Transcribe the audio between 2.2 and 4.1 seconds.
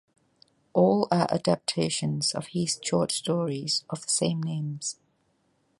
of his short stories of the